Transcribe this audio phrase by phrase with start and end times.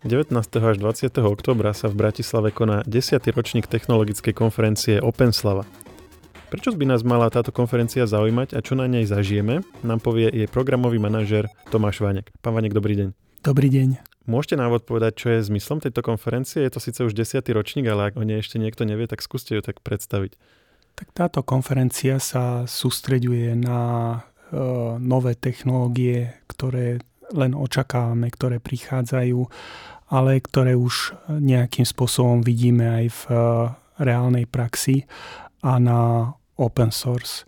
[0.00, 0.32] 19.
[0.32, 1.12] až 20.
[1.28, 3.20] oktobra sa v Bratislave koná 10.
[3.36, 5.68] ročník technologickej konferencie OpenSlava.
[6.48, 10.48] Prečo by nás mala táto konferencia zaujímať a čo na nej zažijeme, nám povie jej
[10.48, 12.32] programový manažer Tomáš Vanek.
[12.40, 13.08] Pán Vanek, dobrý deň.
[13.44, 14.00] Dobrý deň.
[14.24, 16.64] Môžete návod povedať, čo je zmyslom tejto konferencie?
[16.64, 17.44] Je to síce už 10.
[17.52, 20.32] ročník, ale ak o nej ešte niekto nevie, tak skúste ju tak predstaviť.
[20.96, 23.80] Tak táto konferencia sa sústreďuje na
[24.16, 24.58] e,
[24.96, 29.38] nové technológie, ktoré len očakávame, ktoré prichádzajú,
[30.10, 33.40] ale ktoré už nejakým spôsobom vidíme aj v eh,
[34.02, 35.06] reálnej praxi
[35.62, 37.46] a na open source.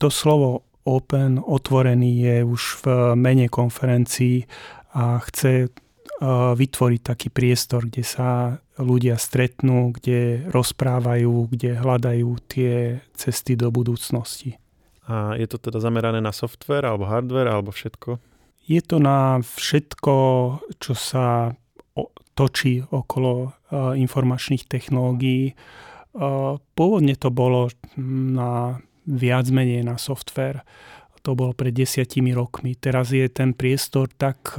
[0.00, 2.84] To slovo open, otvorený je už v
[3.18, 4.48] mene konferencií
[4.96, 5.70] a chce eh,
[6.56, 14.56] vytvoriť taký priestor, kde sa ľudia stretnú, kde rozprávajú, kde hľadajú tie cesty do budúcnosti.
[15.06, 18.18] A je to teda zamerané na software alebo hardware alebo všetko?
[18.66, 20.14] Je to na všetko,
[20.82, 21.54] čo sa
[22.34, 23.54] točí okolo
[23.94, 25.54] informačných technológií.
[26.74, 30.66] Pôvodne to bolo na viac menej na software.
[31.22, 32.74] To bolo pred desiatimi rokmi.
[32.74, 34.58] Teraz je ten priestor tak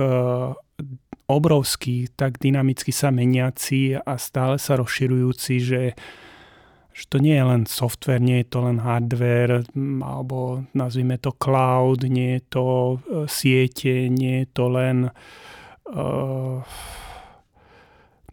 [1.28, 5.92] obrovský, tak dynamicky sa meniaci a stále sa rozširujúci, že
[6.98, 9.62] že to nie je len software, nie je to len hardware,
[10.02, 15.14] alebo nazvime to cloud, nie je to uh, siete, nie je to len
[15.94, 16.58] uh,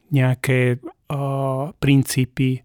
[0.08, 2.64] nejaké uh, princípy,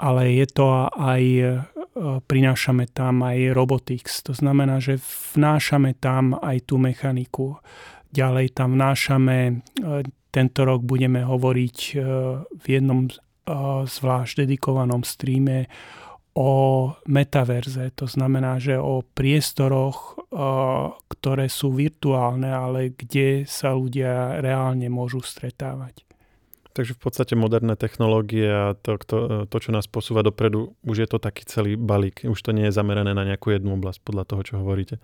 [0.00, 4.24] ale je to aj, uh, prinášame tam aj robotics.
[4.24, 4.96] To znamená, že
[5.36, 7.60] vnášame tam aj tú mechaniku.
[8.16, 10.00] Ďalej tam vnášame, uh,
[10.32, 12.02] tento rok budeme hovoriť uh,
[12.48, 13.12] v jednom
[13.84, 15.68] zvlášť dedikovanom streame
[16.34, 17.94] o metaverze.
[17.94, 20.18] To znamená, že o priestoroch,
[21.06, 26.02] ktoré sú virtuálne, ale kde sa ľudia reálne môžu stretávať.
[26.74, 31.08] Takže v podstate moderné technológie a to, to, to, čo nás posúva dopredu, už je
[31.08, 32.26] to taký celý balík.
[32.26, 34.98] Už to nie je zamerané na nejakú jednu oblasť, podľa toho, čo hovoríte.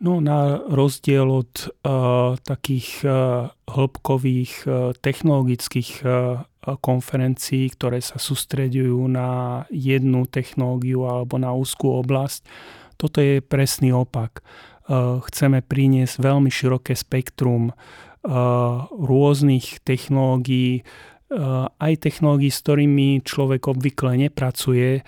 [0.00, 1.52] No na rozdiel od
[1.84, 6.44] uh, takých uh, hĺbkových uh, technologických uh,
[6.82, 12.42] konferencií, ktoré sa sústreďujú na jednu technológiu alebo na úzkú oblasť,
[12.98, 14.42] toto je presný opak.
[14.86, 23.70] Uh, chceme priniesť veľmi široké spektrum uh, rôznych technológií, uh, aj technológií, s ktorými človek
[23.70, 25.06] obvykle nepracuje,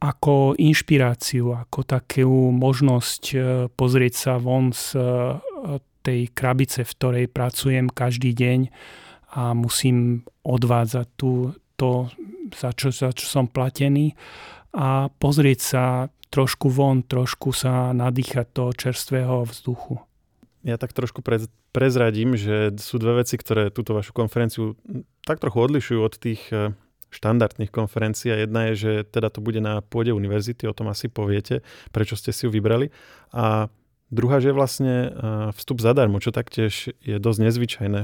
[0.00, 3.38] ako inšpiráciu, ako takú možnosť e,
[3.68, 5.04] pozrieť sa von z e,
[6.00, 8.72] tej krabice, v ktorej pracujem každý deň
[9.30, 12.10] a musím odvádzať tú, to,
[12.54, 14.18] za čo, za čo som platený
[14.74, 15.84] a pozrieť sa
[16.30, 19.98] trošku von, trošku sa nadýchať toho čerstvého vzduchu.
[20.62, 21.24] Ja tak trošku
[21.72, 24.76] prezradím, že sú dve veci, ktoré túto vašu konferenciu
[25.24, 26.76] tak trochu odlišujú od tých e,
[27.10, 31.66] štandardných konferencií jedna je, že teda to bude na pôde univerzity, o tom asi poviete,
[31.90, 32.94] prečo ste si ju vybrali.
[33.34, 33.72] A
[34.10, 35.10] druhá, že vlastne
[35.54, 38.02] vstup zadarmo, čo taktiež je dosť nezvyčajné.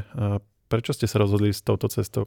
[0.66, 2.26] Prečo ste sa rozhodli s touto cestou?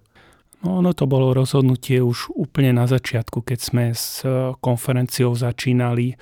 [0.59, 6.11] No, ono to bolo rozhodnutie už úplne na začiatku, keď sme s e, konferenciou začínali.
[6.11, 6.15] E,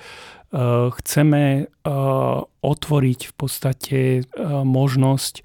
[0.94, 1.62] chceme e,
[2.62, 3.98] otvoriť v podstate
[4.62, 5.42] možnosť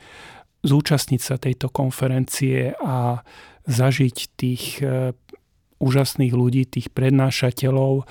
[0.62, 3.26] zúčastniť sa tejto konferencie a
[3.68, 4.80] zažiť tých
[5.80, 8.08] úžasných ľudí, tých prednášateľov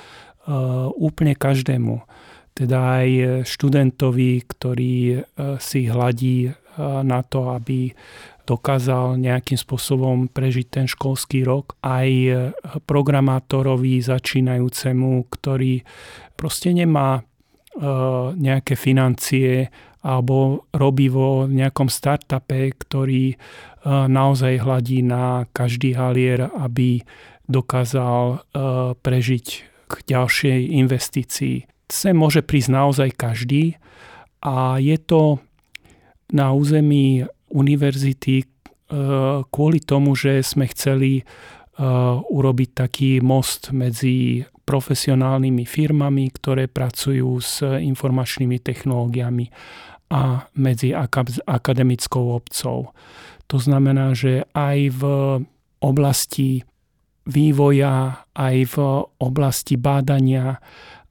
[1.01, 2.05] úplne každému.
[2.53, 3.09] Teda aj
[3.49, 5.25] študentovi, ktorý
[5.61, 7.97] si hladí na to, aby
[8.43, 12.09] dokázal nejakým spôsobom prežiť ten školský rok, aj
[12.85, 15.87] programátorovi začínajúcemu, ktorý
[16.35, 17.23] proste nemá
[18.35, 19.71] nejaké financie
[20.03, 23.39] alebo robí vo nejakom startupe, ktorý
[23.87, 27.07] naozaj hladí na každý halier, aby
[27.47, 28.43] dokázal
[29.01, 29.47] prežiť
[29.87, 31.57] k ďalšej investícii.
[31.87, 33.79] Sem môže prísť naozaj každý
[34.43, 35.39] a je to
[36.33, 38.47] na území univerzity e,
[39.47, 41.25] kvôli tomu, že sme chceli e,
[42.27, 49.53] urobiť taký most medzi profesionálnymi firmami, ktoré pracujú s informačnými technológiami
[50.13, 50.93] a medzi
[51.49, 52.93] akademickou obcov.
[53.49, 55.03] To znamená, že aj v
[55.83, 56.63] oblasti
[57.27, 58.77] vývoja, aj v
[59.19, 60.61] oblasti bádania,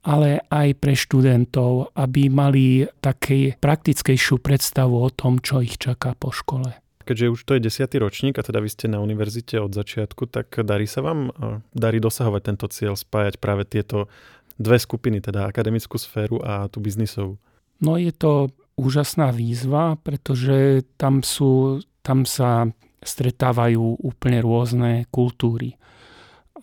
[0.02, 6.34] ale aj pre študentov, aby mali také praktickejšiu predstavu o tom, čo ich čaká po
[6.34, 6.74] škole.
[7.02, 10.54] Keďže už to je desiatý ročník a teda vy ste na univerzite od začiatku, tak
[10.62, 11.34] darí sa vám,
[11.74, 14.06] darí dosahovať tento cieľ, spájať práve tieto
[14.54, 17.42] dve skupiny, teda akademickú sféru a tú biznisovú?
[17.82, 22.70] No je to úžasná výzva, pretože tam sú tam sa
[23.02, 25.78] stretávajú úplne rôzne kultúry.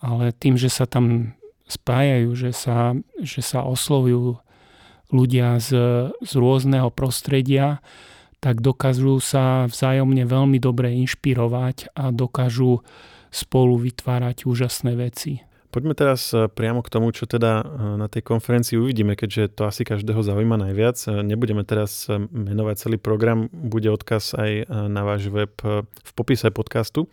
[0.00, 1.36] Ale tým, že sa tam
[1.70, 4.42] spájajú, že sa, že sa oslovujú
[5.14, 5.70] ľudia z,
[6.10, 7.78] z rôzneho prostredia,
[8.40, 12.82] tak dokážu sa vzájomne veľmi dobre inšpirovať a dokážu
[13.30, 15.44] spolu vytvárať úžasné veci.
[15.70, 17.64] Poďme teraz e, priamo k tomu, čo teda e,
[17.94, 20.98] na tej konferencii uvidíme, keďže to asi každého zaujíma najviac.
[21.06, 25.54] E, nebudeme teraz menovať celý program, bude odkaz aj na váš web
[25.86, 27.06] v popise podcastu,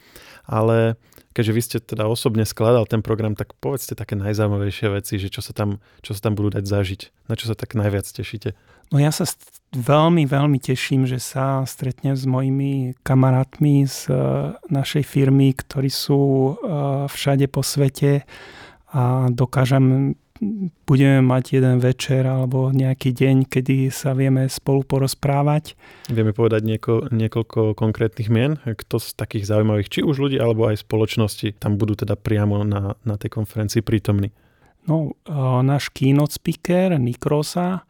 [0.50, 0.98] ale
[1.38, 5.46] keďže vy ste teda osobne skladal ten program, tak povedzte také najzaujímavejšie veci, že čo
[5.46, 7.30] sa tam, čo sa tam budú dať zažiť.
[7.30, 8.58] Na čo sa tak najviac tešíte?
[8.88, 9.28] No ja sa
[9.76, 14.16] veľmi, veľmi teším, že sa stretnem s mojimi kamarátmi z e,
[14.72, 16.52] našej firmy, ktorí sú e,
[17.12, 18.24] všade po svete
[18.96, 20.16] a dokážem
[20.86, 25.74] budeme mať jeden večer alebo nejaký deň, kedy sa vieme spolu porozprávať.
[26.14, 30.86] Vieme povedať nieko, niekoľko konkrétnych mien, kto z takých zaujímavých, či už ľudí, alebo aj
[30.86, 34.30] spoločnosti, tam budú teda priamo na, na tej konferencii prítomní.
[34.88, 35.20] No,
[35.66, 37.84] náš keynote speaker, Nikrosa,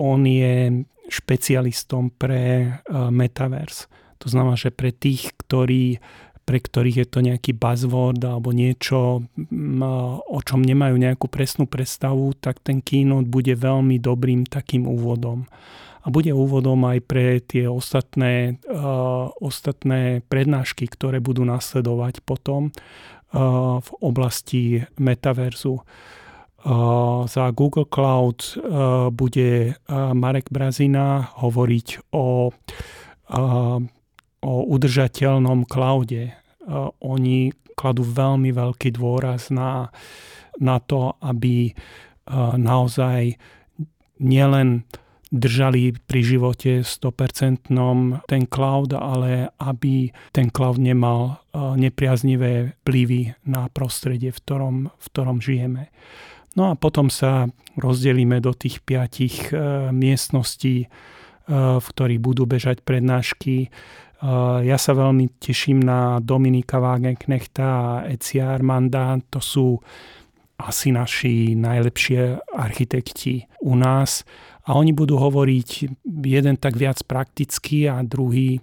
[0.00, 3.86] on je špecialistom pre Metaverse.
[4.22, 6.00] To znamená, že pre tých, ktorí
[6.44, 9.24] pre ktorých je to nejaký buzzword alebo niečo,
[10.28, 15.48] o čom nemajú nejakú presnú predstavu, tak ten keynote bude veľmi dobrým takým úvodom.
[16.04, 23.80] A bude úvodom aj pre tie ostatné, uh, ostatné prednášky, ktoré budú nasledovať potom uh,
[23.80, 25.80] v oblasti metaverzu.
[26.64, 32.52] Uh, za Google Cloud uh, bude uh, Marek Brazina hovoriť o
[34.44, 36.36] o udržateľnom cloude.
[37.00, 39.88] Oni kladú veľmi veľký dôraz na,
[40.60, 41.72] na to, aby
[42.60, 43.40] naozaj
[44.20, 44.84] nielen
[45.32, 47.72] držali pri živote 100%
[48.28, 55.40] ten cloud, ale aby ten cloud nemal nepriaznivé vplyvy na prostredie, v ktorom, v ktorom
[55.40, 55.88] žijeme.
[56.54, 59.50] No a potom sa rozdelíme do tých piatich
[59.90, 60.86] miestností,
[61.50, 63.74] v ktorých budú bežať prednášky
[64.64, 69.20] ja sa veľmi teším na Dominika Wagenknechta a Ecia Armanda.
[69.28, 69.76] To sú
[70.56, 74.24] asi naši najlepšie architekti u nás.
[74.64, 75.70] A oni budú hovoriť
[76.24, 78.60] jeden tak viac prakticky a druhý e,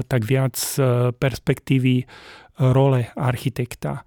[0.00, 2.08] tak viac e, perspektívy
[2.56, 4.00] role architekta.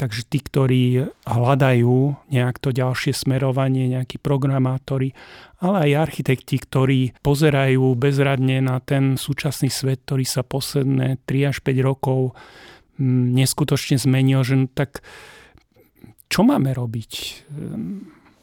[0.00, 5.12] Takže tí, ktorí hľadajú nejak to ďalšie smerovanie, nejakí programátori,
[5.60, 11.60] ale aj architekti, ktorí pozerajú bezradne na ten súčasný svet, ktorý sa posledné 3 až
[11.60, 12.32] 5 rokov
[12.96, 15.04] mm, neskutočne zmenil, že no tak
[16.32, 17.12] čo máme robiť?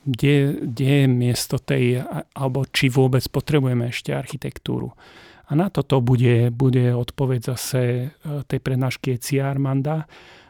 [0.05, 2.05] Kde, kde je miesto tej,
[2.37, 4.93] alebo či vôbec potrebujeme ešte architektúru?
[5.49, 8.05] A na toto bude, bude odpoveď zase e,
[8.45, 10.03] tej prednášky Ecia Armanda,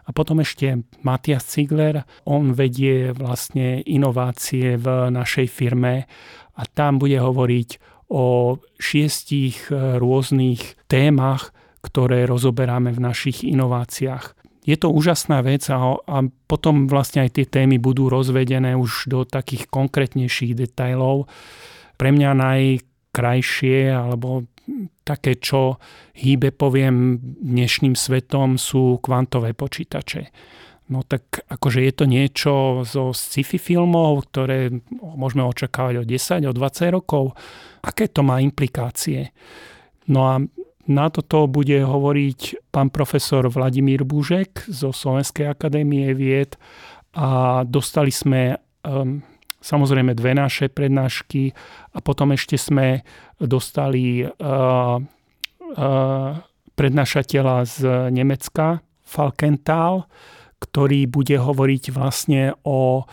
[0.08, 6.08] a potom ešte Matias Ziegler, on vedie vlastne inovácie v našej firme
[6.56, 11.52] a tam bude hovoriť o šiestich e, rôznych témach,
[11.84, 14.32] ktoré rozoberáme v našich inováciách.
[14.64, 16.18] Je to úžasná vec a, a
[16.48, 21.28] potom vlastne aj tie témy budú rozvedené už do takých konkrétnejších detajlov.
[21.96, 24.48] Pre mňa najkrajšie alebo
[25.04, 25.80] také, čo
[26.18, 30.30] hýbe, poviem, dnešným svetom sú kvantové počítače.
[30.88, 32.54] No tak akože je to niečo
[32.88, 34.72] zo sci-fi filmov, ktoré
[35.04, 37.36] môžeme očakávať o 10, o 20 rokov.
[37.84, 39.36] Aké to má implikácie?
[40.08, 40.40] No a
[40.88, 46.56] na toto bude hovoriť pán profesor Vladimír Búžek zo Slovenskej akadémie vied
[47.12, 48.56] a dostali sme
[48.88, 49.20] um,
[49.62, 51.54] samozrejme dve naše prednášky
[51.94, 53.02] a potom ešte sme
[53.42, 55.00] dostali uh, uh,
[56.78, 57.78] prednášateľa z
[58.14, 60.04] Nemecka, Falkenthal,
[60.60, 63.06] ktorý bude hovoriť vlastne o uh,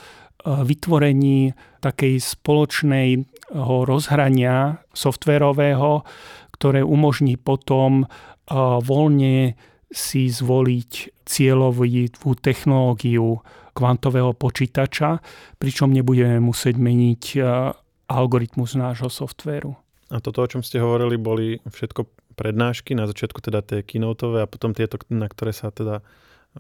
[0.44, 3.08] vytvorení takej spoločnej
[3.52, 6.04] rozhrania softverového,
[6.56, 8.08] ktoré umožní potom
[8.84, 9.56] voľne
[9.92, 13.40] si zvoliť cieľovú technológiu
[13.74, 15.18] kvantového počítača,
[15.58, 17.38] pričom nebudeme musieť meniť e,
[18.06, 19.74] algoritmus nášho softvéru.
[20.14, 22.06] A toto, o čom ste hovorili, boli všetko
[22.38, 26.06] prednášky, na začiatku teda tie keynoteové a potom tieto, na ktoré sa teda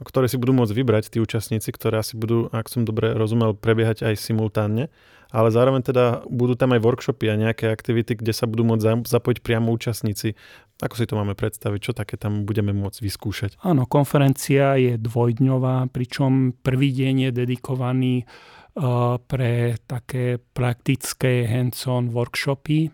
[0.02, 4.02] ktoré si budú môcť vybrať tí účastníci, ktoré asi budú, ak som dobre rozumel, prebiehať
[4.02, 4.90] aj simultánne,
[5.34, 9.38] ale zároveň teda budú tam aj workshopy a nejaké aktivity, kde sa budú môcť zapojiť
[9.42, 10.38] priamo účastníci.
[10.82, 11.90] Ako si to máme predstaviť?
[11.90, 13.50] Čo také tam budeme môcť vyskúšať?
[13.62, 22.90] Áno, konferencia je dvojdňová, pričom prvý deň je dedikovaný uh, pre také praktické hands-on workshopy.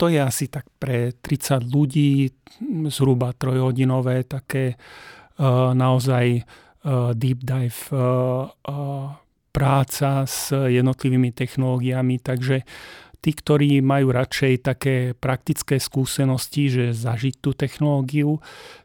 [0.00, 2.28] To je asi tak pre 30 ľudí,
[2.90, 4.74] zhruba trojhodinové, také
[5.72, 6.44] naozaj
[7.16, 7.80] deep dive
[9.50, 12.62] práca s jednotlivými technológiami, takže
[13.18, 18.38] tí, ktorí majú radšej také praktické skúsenosti, že zažiť tú technológiu,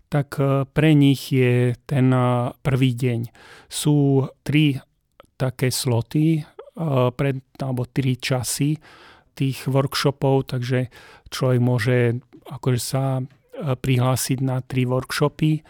[0.09, 0.39] tak
[0.71, 2.07] pre nich je ten
[2.63, 3.19] prvý deň.
[3.67, 4.79] Sú tri
[5.35, 6.47] také sloty,
[7.15, 8.79] pred, alebo tri časy
[9.35, 10.91] tých workshopov, takže
[11.31, 13.24] človek môže akože sa
[13.55, 15.63] prihlásiť na tri workshopy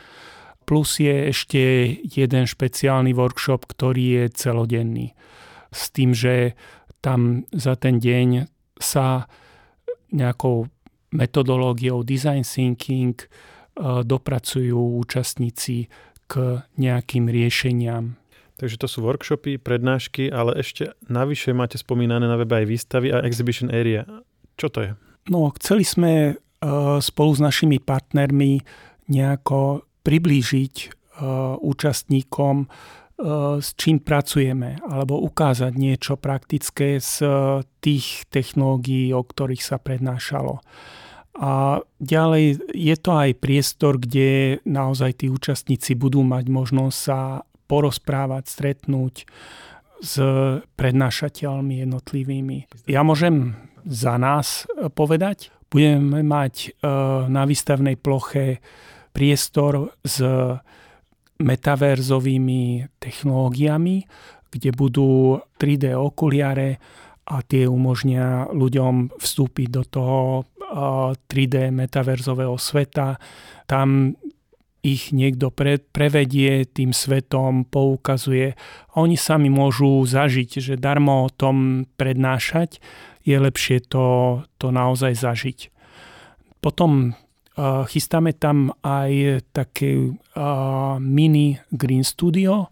[0.66, 1.62] Plus je ešte
[2.02, 5.14] jeden špeciálny workshop, ktorý je celodenný.
[5.70, 6.58] S tým, že
[7.06, 8.50] tam za ten deň
[8.82, 9.30] sa
[10.10, 10.74] nejakou
[11.14, 13.28] metodológiou design thinking e,
[14.04, 15.88] dopracujú účastníci
[16.26, 18.18] k nejakým riešeniam.
[18.56, 23.24] Takže to sú workshopy, prednášky, ale ešte navyše máte spomínané na webe aj výstavy a
[23.28, 24.08] exhibition area.
[24.56, 24.92] Čo to je?
[25.28, 26.34] No, chceli sme e,
[27.04, 28.64] spolu s našimi partnermi
[29.12, 30.88] nejako priblížiť e,
[31.58, 32.68] účastníkom, e,
[33.58, 37.30] s čím pracujeme, alebo ukázať niečo praktické z e,
[37.82, 40.62] tých technológií, o ktorých sa prednášalo.
[41.36, 48.48] A ďalej je to aj priestor, kde naozaj tí účastníci budú mať možnosť sa porozprávať,
[48.48, 49.28] stretnúť
[50.00, 50.16] s
[50.80, 52.88] prednášateľmi jednotlivými.
[52.88, 54.64] Ja môžem za nás
[54.96, 56.80] povedať, budeme mať
[57.28, 58.64] na výstavnej ploche
[59.16, 60.20] priestor s
[61.40, 64.04] metaverzovými technológiami,
[64.52, 66.80] kde budú 3D okuliare
[67.26, 70.20] a tie umožnia ľuďom vstúpiť do toho
[71.32, 73.18] 3D metaverzového sveta.
[73.66, 74.14] Tam
[74.86, 81.34] ich niekto pre, prevedie tým svetom, poukazuje a oni sami môžu zažiť, že darmo o
[81.34, 82.78] tom prednášať,
[83.26, 85.74] je lepšie to, to naozaj zažiť.
[86.62, 87.18] Potom
[87.88, 90.12] Chystáme tam aj také
[91.00, 92.68] mini green studio,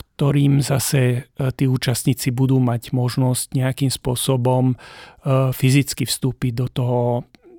[0.00, 1.18] ktorým zase e,
[1.56, 4.76] tí účastníci budú mať možnosť nejakým spôsobom e,
[5.52, 7.00] fyzicky vstúpiť do toho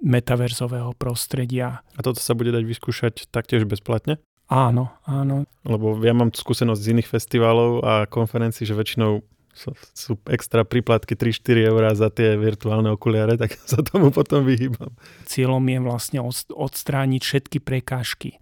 [0.02, 1.86] metaverzového prostredia.
[1.98, 4.18] A toto sa bude dať vyskúšať taktiež bezplatne?
[4.50, 5.48] Áno, áno.
[5.64, 11.70] Lebo ja mám skúsenosť z iných festivalov a konferencií, že väčšinou sú extra príplatky 3-4
[11.70, 14.92] eurá za tie virtuálne okuliare, tak sa tomu potom vyhýbam.
[15.28, 16.20] Cieľom je vlastne
[16.52, 18.40] odstrániť všetky prekážky.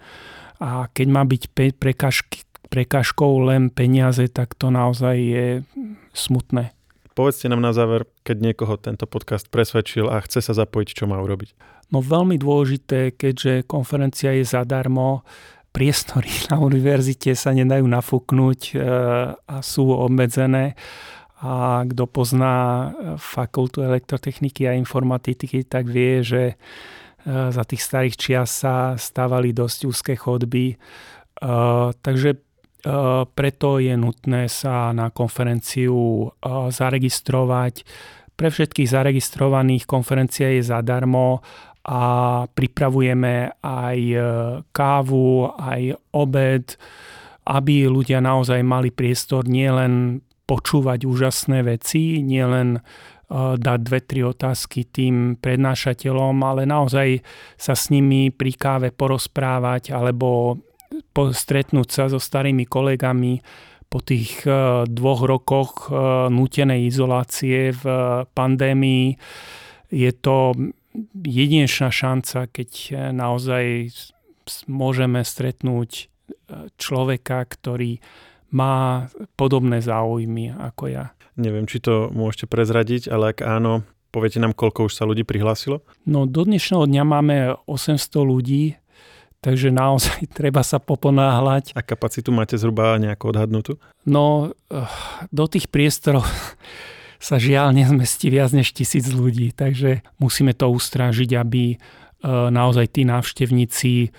[0.59, 1.43] A keď má byť
[1.79, 5.47] prekážky, prekážkou len peniaze, tak to naozaj je
[6.13, 6.75] smutné.
[7.17, 11.19] Povedzte nám na záver, keď niekoho tento podcast presvedčil a chce sa zapojiť, čo má
[11.19, 11.51] urobiť.
[11.89, 15.25] No veľmi dôležité, keďže konferencia je zadarmo,
[15.71, 18.75] priestory na univerzite sa nedajú nafúknuť e,
[19.35, 20.75] a sú obmedzené.
[21.39, 26.55] A kto pozná e, fakultu elektrotechniky a informatiky, tak vie, že e,
[27.27, 30.75] za tých starých čias sa stávali dosť úzke chodby.
[32.03, 32.35] Takže
[33.31, 36.27] preto je nutné sa na konferenciu
[36.67, 37.87] zaregistrovať.
[38.35, 41.39] Pre všetkých zaregistrovaných konferencia je zadarmo
[41.89, 42.01] a
[42.45, 44.19] pripravujeme aj e,
[44.69, 46.77] kávu, aj obed,
[47.49, 52.81] aby ľudia naozaj mali priestor nielen počúvať úžasné veci, nielen e,
[53.57, 57.25] dať dve, tri otázky tým prednášateľom, ale naozaj
[57.57, 60.61] sa s nimi pri káve porozprávať alebo
[61.17, 63.41] stretnúť sa so starými kolegami
[63.89, 65.89] po tých e, dvoch rokoch
[66.29, 67.83] nútenej izolácie v
[68.29, 69.17] pandémii.
[69.89, 70.53] Je to
[71.13, 73.65] jedinečná šanca, keď eh, naozaj
[74.65, 76.07] môžeme stretnúť eh,
[76.77, 78.01] človeka, ktorý
[78.49, 79.05] má
[79.37, 81.05] podobné záujmy ako ja.
[81.37, 85.85] Neviem, či to môžete prezradiť, ale ak áno, poviete nám, koľko už sa ľudí prihlásilo?
[86.09, 87.35] No do dnešného dňa máme
[87.69, 88.75] 800 ľudí,
[89.39, 91.77] takže naozaj treba sa poponáhľať.
[91.77, 93.71] A kapacitu máte zhruba nejako odhadnutú?
[94.09, 94.89] No, eh,
[95.29, 96.25] do tých priestorov
[97.19, 101.77] sa žiaľ nezmestí viac než tisíc ľudí, takže musíme to ustrážiť, aby e,
[102.27, 104.15] naozaj tí návštevníci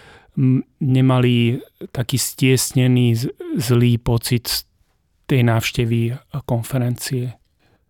[0.80, 1.59] nemali
[1.90, 3.19] taký stiesnený
[3.59, 4.57] zlý pocit z
[5.26, 6.16] tej návštevy
[6.47, 7.35] konferencie.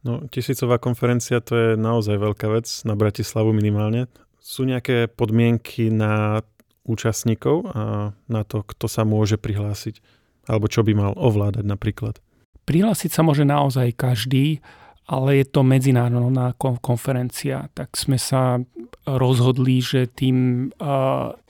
[0.00, 4.08] No, tisícová konferencia to je naozaj veľká vec, na Bratislavu minimálne.
[4.40, 6.40] Sú nejaké podmienky na
[6.88, 10.00] účastníkov a na to, kto sa môže prihlásiť?
[10.48, 12.16] Alebo čo by mal ovládať napríklad?
[12.64, 14.64] Prihlásiť sa môže naozaj každý
[15.10, 18.62] ale je to medzinárodná konferencia, tak sme sa
[19.10, 20.70] rozhodli, že tým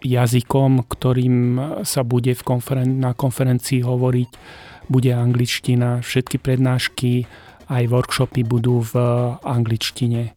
[0.01, 1.37] jazykom, ktorým
[1.85, 4.31] sa bude v konferen- na konferencii hovoriť,
[4.89, 6.01] bude angličtina.
[6.01, 7.29] Všetky prednášky
[7.69, 8.95] aj workshopy budú v
[9.45, 10.33] angličtine.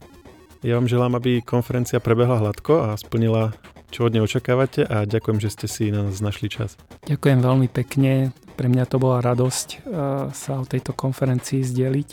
[0.59, 3.55] Ja vám želám, aby konferencia prebehla hladko a splnila,
[3.87, 6.75] čo od nej očakávate a ďakujem, že ste si na nás našli čas.
[7.07, 8.35] Ďakujem veľmi pekne.
[8.53, 12.09] Pre mňa to bola radosť uh, sa o tejto konferencii zdeliť.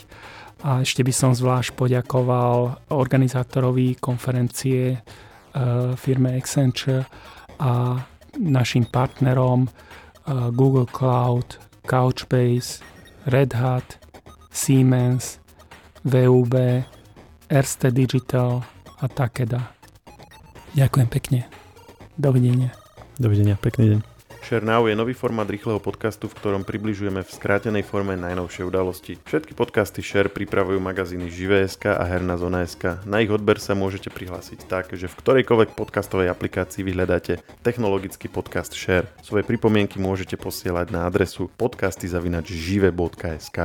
[0.61, 7.09] A ešte by som zvlášť poďakoval organizátorovi konferencie uh, firme Accenture
[7.57, 7.97] a
[8.37, 11.57] našim partnerom uh, Google Cloud,
[11.89, 12.85] Couchbase,
[13.25, 13.97] Red Hat,
[14.53, 15.41] Siemens,
[16.05, 16.53] VUB,
[17.49, 18.61] Erste Digital
[19.01, 19.73] a Takeda.
[20.77, 21.39] Ďakujem pekne.
[22.21, 22.69] Dovidenia.
[23.17, 24.10] Dovidenia, pekný deň.
[24.41, 29.21] Share Now je nový formát rýchleho podcastu, v ktorom približujeme v skrátenej forme najnovšie udalosti.
[29.21, 33.05] Všetky podcasty Share pripravujú magazíny Živé.sk a Herná zona.sk.
[33.05, 38.73] Na ich odber sa môžete prihlásiť tak, že v ktorejkoľvek podcastovej aplikácii vyhľadáte technologický podcast
[38.73, 39.05] Share.
[39.21, 43.57] Svoje pripomienky môžete posielať na adresu podcasty.žive.sk.